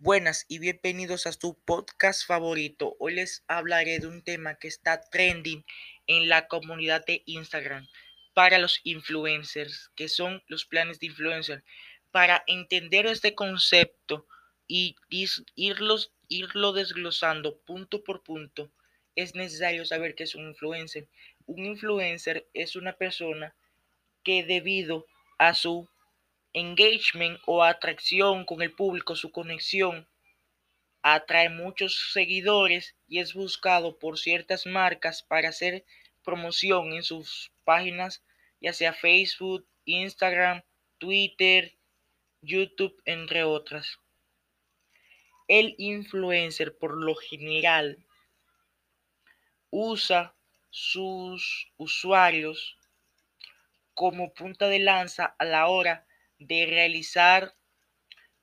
Buenas 0.00 0.46
y 0.46 0.60
bienvenidos 0.60 1.26
a 1.26 1.32
su 1.32 1.58
podcast 1.64 2.24
favorito. 2.24 2.94
Hoy 3.00 3.14
les 3.14 3.42
hablaré 3.48 3.98
de 3.98 4.06
un 4.06 4.22
tema 4.22 4.54
que 4.54 4.68
está 4.68 5.00
trending 5.00 5.64
en 6.06 6.28
la 6.28 6.46
comunidad 6.46 7.04
de 7.04 7.24
Instagram 7.26 7.84
para 8.32 8.58
los 8.58 8.80
influencers, 8.84 9.90
que 9.96 10.08
son 10.08 10.40
los 10.46 10.66
planes 10.66 11.00
de 11.00 11.06
influencer. 11.06 11.64
Para 12.12 12.44
entender 12.46 13.06
este 13.06 13.34
concepto 13.34 14.28
y 14.68 14.94
irlos, 15.56 16.12
irlo 16.28 16.72
desglosando 16.72 17.58
punto 17.62 18.04
por 18.04 18.22
punto, 18.22 18.70
es 19.16 19.34
necesario 19.34 19.84
saber 19.84 20.14
qué 20.14 20.22
es 20.22 20.36
un 20.36 20.46
influencer. 20.46 21.08
Un 21.46 21.66
influencer 21.66 22.48
es 22.54 22.76
una 22.76 22.92
persona 22.92 23.56
que 24.22 24.44
debido 24.44 25.06
a 25.38 25.54
su 25.54 25.88
engagement 26.58 27.40
o 27.46 27.62
atracción 27.62 28.44
con 28.44 28.62
el 28.62 28.72
público, 28.72 29.16
su 29.16 29.32
conexión, 29.32 30.08
atrae 31.02 31.48
muchos 31.48 32.12
seguidores 32.12 32.96
y 33.06 33.20
es 33.20 33.34
buscado 33.34 33.98
por 33.98 34.18
ciertas 34.18 34.66
marcas 34.66 35.22
para 35.22 35.48
hacer 35.48 35.84
promoción 36.24 36.92
en 36.92 37.02
sus 37.02 37.52
páginas, 37.64 38.22
ya 38.60 38.72
sea 38.72 38.92
Facebook, 38.92 39.66
Instagram, 39.84 40.62
Twitter, 40.98 41.78
YouTube, 42.42 43.00
entre 43.04 43.44
otras. 43.44 43.98
El 45.46 45.74
influencer 45.78 46.76
por 46.76 46.96
lo 46.96 47.14
general 47.14 48.04
usa 49.70 50.34
sus 50.70 51.72
usuarios 51.76 52.76
como 53.94 54.32
punta 54.32 54.68
de 54.68 54.78
lanza 54.78 55.34
a 55.38 55.44
la 55.44 55.68
hora 55.68 56.07
de 56.38 56.66
realizar 56.66 57.54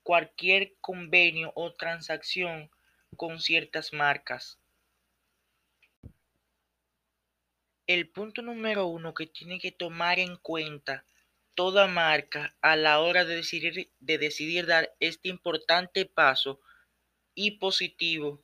cualquier 0.04 0.76
convenio 0.82 1.52
o 1.56 1.74
transacción 1.74 2.70
con 3.16 3.40
ciertas 3.40 3.94
marcas. 3.94 4.60
El 7.88 8.10
punto 8.10 8.42
número 8.42 8.88
uno 8.88 9.14
que 9.14 9.28
tiene 9.28 9.60
que 9.60 9.72
tomar 9.72 10.20
en 10.20 10.38
cuenta 10.38 11.06
toda 11.54 11.88
marca 11.88 12.56
a 12.62 12.76
la 12.76 13.00
hora 13.00 13.26
de 13.26 13.36
decidir, 13.36 13.90
de 14.00 14.18
decidir 14.18 14.66
dar 14.66 14.94
este 15.00 15.30
importante 15.30 16.06
paso 16.06 16.60
y 17.34 17.52
positivo 17.52 18.42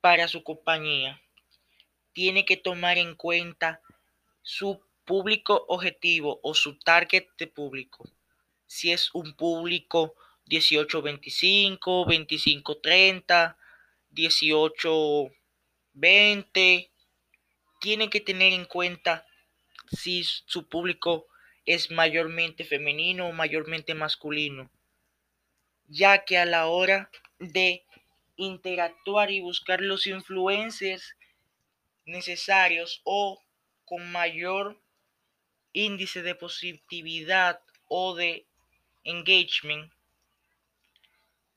para 0.00 0.28
su 0.28 0.44
compañía. 0.44 1.20
Tiene 2.12 2.44
que 2.44 2.56
tomar 2.56 2.98
en 2.98 3.14
cuenta 3.14 3.80
su 4.42 4.84
público 5.04 5.64
objetivo 5.68 6.40
o 6.42 6.54
su 6.54 6.78
target 6.78 7.26
de 7.38 7.46
público 7.46 8.10
si 8.72 8.90
es 8.90 9.10
un 9.12 9.34
público 9.34 10.14
18-25, 10.46 12.06
25-30, 12.06 13.56
18-20. 14.10 16.90
Tiene 17.82 18.08
que 18.08 18.22
tener 18.22 18.54
en 18.54 18.64
cuenta 18.64 19.26
si 19.94 20.24
su 20.24 20.70
público 20.70 21.26
es 21.66 21.90
mayormente 21.90 22.64
femenino 22.64 23.28
o 23.28 23.32
mayormente 23.32 23.92
masculino, 23.92 24.70
ya 25.86 26.24
que 26.24 26.38
a 26.38 26.46
la 26.46 26.66
hora 26.66 27.10
de 27.38 27.84
interactuar 28.36 29.30
y 29.30 29.42
buscar 29.42 29.82
los 29.82 30.06
influencers 30.06 31.14
necesarios 32.06 33.02
o 33.04 33.38
con 33.84 34.10
mayor 34.10 34.82
índice 35.74 36.22
de 36.22 36.34
positividad 36.34 37.60
o 37.86 38.14
de 38.14 38.46
engagement, 39.04 39.92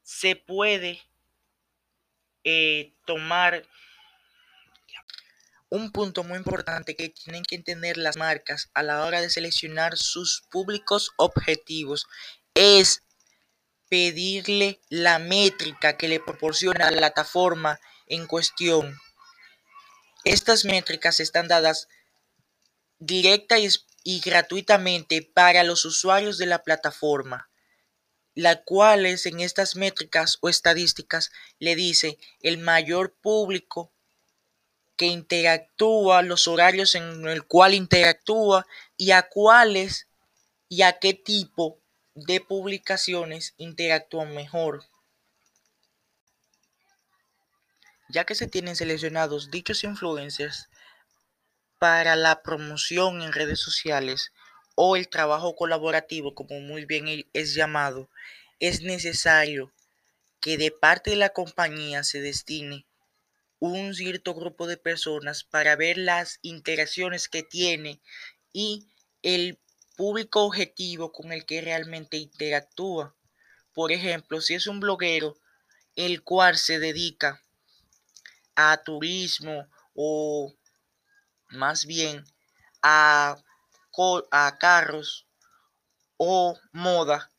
se 0.03 0.35
puede 0.35 1.01
eh, 2.43 2.93
tomar 3.05 3.67
un 5.69 5.91
punto 5.91 6.23
muy 6.23 6.37
importante 6.37 6.95
que 6.95 7.09
tienen 7.09 7.43
que 7.43 7.55
entender 7.55 7.97
las 7.97 8.17
marcas 8.17 8.69
a 8.73 8.83
la 8.83 9.03
hora 9.03 9.19
de 9.19 9.29
seleccionar 9.29 9.97
sus 9.97 10.43
públicos 10.51 11.11
objetivos 11.17 12.07
es 12.53 13.03
pedirle 13.89 14.79
la 14.89 15.19
métrica 15.19 15.97
que 15.97 16.07
le 16.07 16.19
proporciona 16.19 16.91
la 16.91 16.97
plataforma 16.97 17.79
en 18.07 18.27
cuestión. 18.27 18.99
Estas 20.23 20.65
métricas 20.65 21.19
están 21.19 21.47
dadas 21.47 21.87
directa 22.99 23.59
y 23.59 23.69
y 24.07 24.19
gratuitamente 24.19 25.23
para 25.23 25.63
los 25.63 25.83
usuarios 25.83 26.37
de 26.37 26.45
la 26.45 26.61
plataforma, 26.61 27.49
la 28.35 28.63
cuales 28.63 29.25
en 29.25 29.39
estas 29.39 29.75
métricas 29.75 30.37
o 30.41 30.47
estadísticas 30.47 31.31
le 31.57 31.75
dice 31.75 32.19
el 32.41 32.59
mayor 32.59 33.15
público 33.15 33.91
que 34.95 35.07
interactúa, 35.07 36.21
los 36.21 36.47
horarios 36.47 36.93
en 36.93 37.27
el 37.27 37.45
cual 37.45 37.73
interactúa 37.73 38.67
y 38.95 39.09
a 39.09 39.23
cuáles 39.23 40.07
y 40.69 40.83
a 40.83 40.99
qué 40.99 41.15
tipo 41.15 41.79
de 42.13 42.41
publicaciones 42.41 43.55
interactúan 43.57 44.35
mejor. 44.35 44.85
Ya 48.09 48.23
que 48.23 48.35
se 48.35 48.45
tienen 48.45 48.75
seleccionados 48.75 49.49
dichos 49.49 49.83
influencers, 49.83 50.69
para 51.85 52.15
la 52.15 52.41
promoción 52.41 53.21
en 53.21 53.31
redes 53.31 53.59
sociales 53.59 54.31
o 54.73 54.95
el 54.95 55.07
trabajo 55.07 55.55
colaborativo, 55.55 56.33
como 56.33 56.59
muy 56.59 56.85
bien 56.85 57.07
e, 57.07 57.27
es 57.33 57.53
llamado, 57.53 58.09
es 58.59 58.81
necesario 58.81 59.71
que 60.41 60.57
de 60.57 60.71
parte 60.71 61.11
de 61.11 61.17
la 61.17 61.29
compañía 61.29 62.03
se 62.03 62.21
destine 62.21 62.87
un 63.59 63.93
cierto 63.93 64.33
grupo 64.33 64.65
de 64.65 64.77
personas 64.77 65.43
para 65.43 65.75
ver 65.75 65.99
las 65.99 66.39
interacciones 66.41 67.29
que 67.29 67.43
tiene 67.43 68.01
y 68.51 68.87
el 69.21 69.59
público 69.95 70.43
objetivo 70.43 71.11
con 71.11 71.31
el 71.31 71.45
que 71.45 71.61
realmente 71.61 72.17
interactúa. 72.17 73.15
Por 73.75 73.91
ejemplo, 73.91 74.41
si 74.41 74.55
es 74.55 74.65
un 74.65 74.79
bloguero 74.79 75.37
el 75.95 76.23
cual 76.23 76.57
se 76.57 76.79
dedica 76.79 77.43
a 78.55 78.81
turismo 78.83 79.67
o 79.93 80.51
más 81.55 81.85
bien 81.85 82.25
a, 82.81 83.37
a 84.31 84.57
carros 84.57 85.27
o 86.17 86.57
moda, 86.71 87.31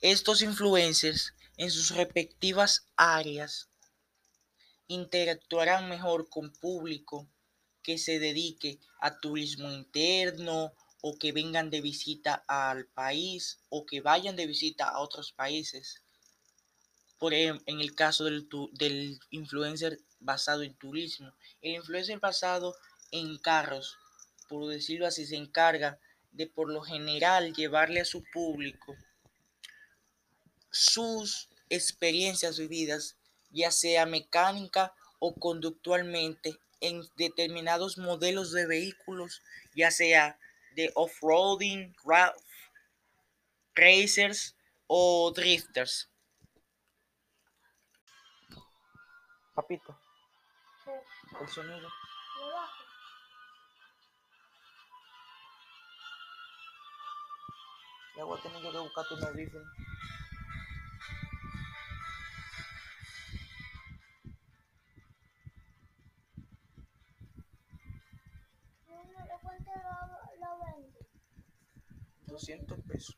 estos 0.00 0.42
influencers 0.42 1.34
en 1.56 1.70
sus 1.70 1.90
respectivas 1.90 2.86
áreas 2.96 3.68
interactuarán 4.88 5.88
mejor 5.88 6.28
con 6.28 6.50
público 6.50 7.28
que 7.82 7.98
se 7.98 8.18
dedique 8.18 8.80
a 8.98 9.20
turismo 9.20 9.70
interno 9.70 10.72
o 11.02 11.18
que 11.18 11.32
vengan 11.32 11.70
de 11.70 11.80
visita 11.80 12.44
al 12.48 12.86
país 12.86 13.60
o 13.68 13.86
que 13.86 14.00
vayan 14.00 14.36
de 14.36 14.46
visita 14.46 14.88
a 14.88 15.00
otros 15.00 15.32
países. 15.32 16.02
Por 17.18 17.34
ejemplo, 17.34 17.62
en 17.66 17.80
el 17.80 17.94
caso 17.94 18.24
del, 18.24 18.48
del 18.72 19.20
influencer 19.30 20.00
basado 20.20 20.62
en 20.62 20.74
turismo. 20.74 21.32
El 21.62 21.72
influencer 21.72 22.18
basado 22.20 22.76
en 23.10 23.38
carros, 23.38 23.98
por 24.48 24.68
decirlo 24.68 25.06
así, 25.06 25.26
se 25.26 25.36
encarga 25.36 25.98
de 26.32 26.46
por 26.46 26.70
lo 26.70 26.82
general 26.82 27.54
llevarle 27.54 28.00
a 28.00 28.04
su 28.04 28.22
público 28.32 28.94
sus 30.70 31.48
experiencias 31.68 32.58
vividas, 32.58 33.16
ya 33.50 33.72
sea 33.72 34.06
mecánica 34.06 34.94
o 35.18 35.34
conductualmente, 35.34 36.58
en 36.80 37.02
determinados 37.16 37.98
modelos 37.98 38.52
de 38.52 38.66
vehículos, 38.66 39.42
ya 39.74 39.90
sea 39.90 40.38
de 40.74 40.90
off-roading, 40.94 41.94
racers 43.74 44.56
o 44.86 45.30
drifters. 45.34 46.08
Papito 49.54 50.09
el 51.38 51.48
sonido. 51.48 51.88
Ya 58.16 58.24
voy 58.24 58.38
a 58.38 58.42
tener 58.42 58.60
que 58.60 58.78
buscar 58.78 59.06
tu 59.06 59.14
audífono. 59.14 59.64
¿Cuánto 69.42 69.70
lo, 69.70 70.46
lo 70.46 70.58
vende? 70.64 70.98
200 72.26 72.80
pesos. 72.80 73.16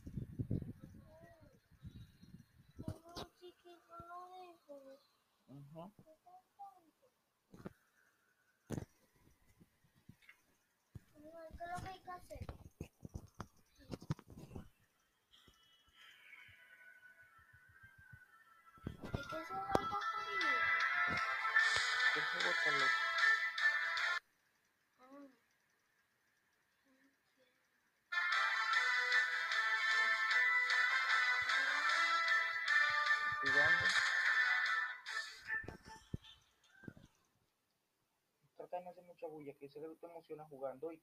Trata 38.57 38.77
de 38.79 38.85
no 38.85 38.91
hacer 38.91 39.05
mucha 39.05 39.27
bulla, 39.27 39.53
que 39.55 39.69
se 39.69 39.81
que 39.81 39.97
te 39.97 40.07
emociona 40.07 40.45
jugando 40.45 40.93
y... 40.93 41.03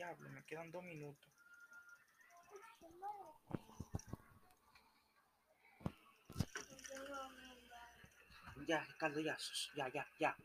Diablo, 0.00 0.30
me 0.30 0.42
quedan 0.46 0.70
dos 0.70 0.82
minutos. 0.82 1.30
Ya, 8.66 8.82
Ricardo, 8.84 9.20
ya, 9.20 9.36
ya, 9.76 9.88
ya, 9.92 10.06
ya. 10.18 10.36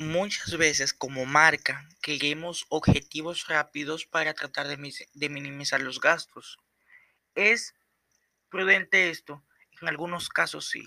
Muchas 0.00 0.56
veces 0.56 0.92
como 0.92 1.24
marca 1.24 1.88
queremos 2.02 2.66
objetivos 2.68 3.46
rápidos 3.46 4.06
para 4.06 4.34
tratar 4.34 4.66
de, 4.66 5.28
minimizar 5.28 5.80
los 5.80 6.00
gastos. 6.00 6.58
¿Es 7.36 7.76
prudente 8.48 9.10
esto? 9.10 9.44
En 9.80 9.86
algunos 9.86 10.28
casos 10.28 10.68
sí, 10.68 10.84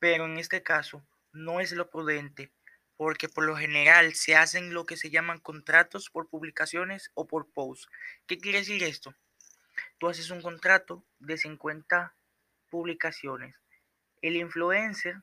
pero 0.00 0.24
en 0.24 0.38
este 0.38 0.62
caso 0.64 1.06
no 1.32 1.60
es 1.60 1.70
lo 1.72 1.88
prudente 1.88 2.50
porque 2.96 3.30
por 3.30 3.44
lo 3.44 3.56
general 3.56 4.14
se 4.14 4.36
hacen 4.36 4.74
lo 4.74 4.84
que 4.84 4.98
se 4.98 5.08
llaman 5.08 5.38
contratos 5.38 6.10
por 6.10 6.28
publicaciones 6.28 7.10
o 7.14 7.26
por 7.26 7.50
posts. 7.50 7.88
¿Qué 8.26 8.36
quiere 8.36 8.58
decir 8.58 8.82
esto? 8.82 9.14
Tú 9.96 10.08
haces 10.08 10.30
un 10.30 10.42
contrato 10.42 11.02
de 11.18 11.38
50 11.38 12.14
publicaciones. 12.68 13.56
El 14.20 14.36
influencer 14.36 15.22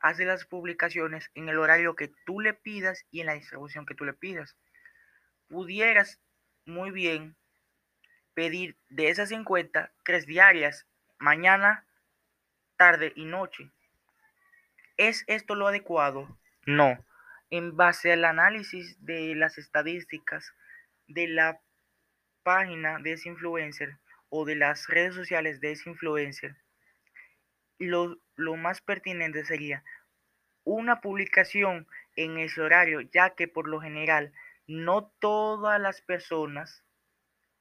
hace 0.00 0.24
las 0.24 0.44
publicaciones 0.44 1.32
en 1.34 1.48
el 1.48 1.58
horario 1.58 1.96
que 1.96 2.12
tú 2.24 2.38
le 2.38 2.54
pidas 2.54 3.06
y 3.10 3.22
en 3.22 3.26
la 3.26 3.34
distribución 3.34 3.84
que 3.84 3.96
tú 3.96 4.04
le 4.04 4.12
pidas. 4.12 4.56
Pudieras 5.48 6.20
muy 6.64 6.92
bien 6.92 7.34
pedir 8.34 8.76
de 8.88 9.08
esas 9.08 9.30
50, 9.30 9.92
tres 10.04 10.26
diarias, 10.26 10.86
mañana, 11.18 11.87
tarde 12.78 13.12
y 13.14 13.26
noche. 13.26 13.70
¿Es 14.96 15.24
esto 15.26 15.54
lo 15.54 15.66
adecuado? 15.66 16.38
No. 16.64 17.04
En 17.50 17.76
base 17.76 18.12
al 18.12 18.24
análisis 18.24 19.04
de 19.04 19.34
las 19.34 19.58
estadísticas 19.58 20.54
de 21.06 21.28
la 21.28 21.60
página 22.42 22.98
de 22.98 23.12
ese 23.12 23.28
influencer 23.28 23.98
o 24.30 24.46
de 24.46 24.54
las 24.54 24.86
redes 24.88 25.14
sociales 25.14 25.60
de 25.60 25.72
ese 25.72 25.90
influencer, 25.90 26.56
lo, 27.78 28.16
más 28.56 28.80
pertinente 28.80 29.44
sería 29.44 29.84
una 30.64 31.00
publicación 31.00 31.86
en 32.16 32.38
ese 32.38 32.60
horario, 32.60 33.00
ya 33.00 33.30
que 33.30 33.48
por 33.48 33.68
lo 33.68 33.80
general 33.80 34.32
no 34.66 35.12
todas 35.18 35.80
las 35.80 36.02
personas 36.02 36.84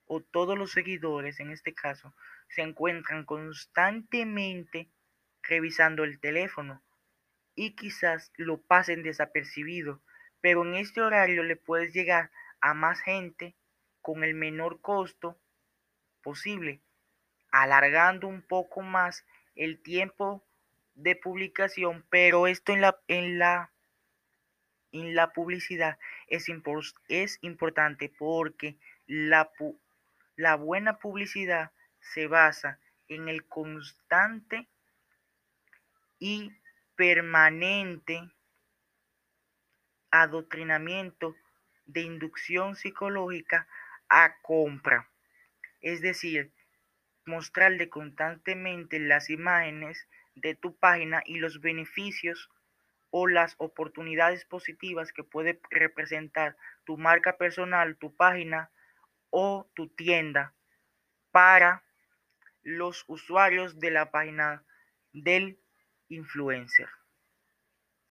o 0.06 0.22
todos 0.22 0.58
los 0.58 0.72
seguidores 0.72 1.40
en 1.40 1.52
este 1.52 1.74
caso 1.74 2.14
se 2.50 2.62
encuentran 2.62 3.26
constantemente 3.26 4.90
revisando 5.48 6.04
el 6.04 6.20
teléfono 6.20 6.82
y 7.56 7.76
quizás 7.76 8.32
lo 8.38 8.62
pasen 8.62 9.04
desapercibido, 9.04 10.02
pero 10.42 10.64
en 10.64 10.76
este 10.76 11.02
horario 11.02 11.44
le 11.44 11.56
puedes 11.56 11.94
llegar 11.94 12.32
a 12.62 12.74
más 12.74 13.02
gente 13.02 13.56
con 14.02 14.24
el 14.24 14.36
menor 14.36 14.80
costo 14.82 15.38
posible, 16.22 16.82
alargando 17.50 18.28
un 18.28 18.42
poco 18.42 18.82
más 18.82 19.26
el 19.56 19.82
tiempo 19.82 20.44
de 20.96 21.16
publicación, 21.16 22.06
pero 22.10 22.48
esto 22.48 22.74
en 22.74 22.82
la, 22.82 23.00
en 23.08 23.40
la, 23.40 23.72
en 24.92 25.16
la 25.16 25.34
publicidad 25.34 25.98
es, 26.28 26.48
es 27.08 27.40
importante 27.42 28.10
porque 28.10 28.78
la, 29.08 29.52
la 30.36 30.56
buena 30.56 31.00
publicidad 31.00 31.72
se 32.00 32.28
basa 32.28 32.80
en 33.08 33.30
el 33.30 33.46
constante 33.46 34.68
y 36.20 36.52
permanente 36.96 38.32
adoctrinamiento 40.12 41.36
de 41.86 42.02
inducción 42.02 42.76
psicológica 42.76 43.68
a 44.10 44.40
compra. 44.42 45.10
Es 45.82 46.02
decir, 46.02 46.52
mostrarle 47.26 47.90
constantemente 47.90 49.00
las 49.00 49.30
imágenes 49.30 50.08
de 50.36 50.56
tu 50.56 50.76
página 50.76 51.22
y 51.26 51.40
los 51.40 51.62
beneficios 51.62 52.50
o 53.10 53.28
las 53.28 53.56
oportunidades 53.58 54.46
positivas 54.46 55.14
que 55.14 55.24
puede 55.24 55.60
representar 55.70 56.58
tu 56.84 56.98
marca 56.98 57.38
personal, 57.38 57.98
tu 57.98 58.16
página 58.16 58.70
o 59.30 59.70
tu 59.74 59.88
tienda 59.88 60.54
para 61.32 61.84
los 62.64 63.06
usuarios 63.08 63.80
de 63.80 63.92
la 63.92 64.12
página 64.12 64.64
del 65.14 65.60
influencer. 66.10 66.90